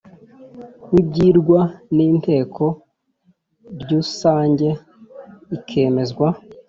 [0.91, 1.59] W ibyirwa
[1.95, 2.65] n inteko
[3.81, 4.69] rysange
[5.55, 6.27] ukemezwa